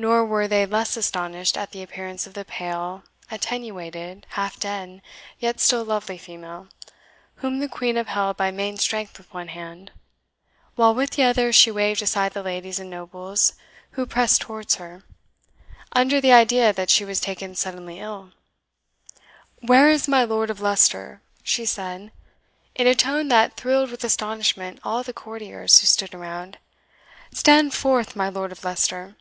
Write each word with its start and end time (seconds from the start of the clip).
Nor 0.00 0.24
were 0.24 0.48
they 0.48 0.64
less 0.64 0.96
astonished 0.96 1.58
at 1.58 1.72
the 1.72 1.82
appearance 1.82 2.26
of 2.26 2.32
the 2.32 2.42
pale, 2.46 3.04
attenuated, 3.30 4.24
half 4.30 4.58
dead, 4.58 5.02
yet 5.38 5.60
still 5.60 5.84
lovely 5.84 6.16
female, 6.16 6.68
whom 7.34 7.58
the 7.58 7.68
Queen 7.68 7.98
upheld 7.98 8.38
by 8.38 8.50
main 8.50 8.78
strength 8.78 9.18
with 9.18 9.30
one 9.34 9.48
hand, 9.48 9.92
while 10.74 10.94
with 10.94 11.10
the 11.10 11.22
other 11.22 11.52
she 11.52 11.70
waved 11.70 12.00
aside 12.00 12.32
the 12.32 12.42
ladies 12.42 12.78
and 12.78 12.88
nobles 12.88 13.52
who 13.90 14.06
pressed 14.06 14.40
towards 14.40 14.76
her, 14.76 15.02
under 15.92 16.18
the 16.18 16.32
idea 16.32 16.72
that 16.72 16.88
she 16.88 17.04
was 17.04 17.20
taken 17.20 17.54
suddenly 17.54 17.98
ill. 18.00 18.32
"Where 19.60 19.90
is 19.90 20.08
my 20.08 20.24
Lord 20.24 20.48
of 20.48 20.62
Leicester?" 20.62 21.20
she 21.42 21.66
said, 21.66 22.10
in 22.74 22.86
a 22.86 22.94
tone 22.94 23.28
that 23.28 23.58
thrilled 23.58 23.90
with 23.90 24.02
astonishment 24.02 24.80
all 24.82 25.02
the 25.02 25.12
courtiers 25.12 25.78
who 25.80 25.86
stood 25.86 26.14
around. 26.14 26.56
"Stand 27.34 27.74
forth, 27.74 28.16
my 28.16 28.30
Lord 28.30 28.50
of 28.50 28.64
Leicester!" 28.64 29.14